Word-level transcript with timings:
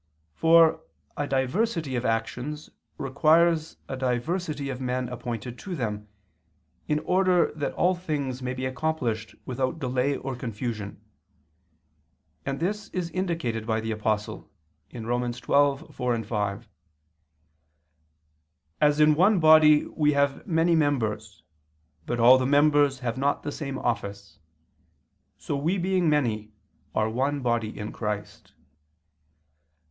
For 0.33 0.81
a 1.15 1.27
diversity 1.27 1.95
of 1.95 2.05
actions 2.05 2.71
requires 2.97 3.77
a 3.87 3.95
diversity 3.95 4.69
of 4.71 4.81
men 4.81 5.07
appointed 5.09 5.59
to 5.59 5.75
them, 5.75 6.07
in 6.87 6.97
order 7.01 7.51
that 7.53 7.73
all 7.73 7.93
things 7.93 8.41
may 8.41 8.55
be 8.55 8.65
accomplished 8.65 9.35
without 9.45 9.77
delay 9.77 10.15
or 10.17 10.35
confusion; 10.35 10.99
and 12.47 12.59
this 12.59 12.89
is 12.89 13.11
indicated 13.11 13.67
by 13.67 13.79
the 13.79 13.91
Apostle 13.91 14.49
(Rom. 14.91 15.21
12:4, 15.21 16.25
5), 16.25 16.67
"As 18.81 18.99
in 18.99 19.13
one 19.13 19.39
body 19.39 19.85
we 19.85 20.13
have 20.13 20.47
many 20.47 20.75
members, 20.75 21.43
but 22.07 22.19
all 22.19 22.39
the 22.39 22.47
members 22.47 22.97
have 23.01 23.19
not 23.19 23.43
the 23.43 23.51
same 23.51 23.77
office, 23.77 24.39
so 25.37 25.55
we 25.55 25.77
being 25.77 26.09
many 26.09 26.53
are 26.95 27.07
one 27.07 27.41
body 27.41 27.77
in 27.77 27.91
Christ." 27.91 28.53